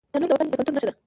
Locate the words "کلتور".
0.57-0.73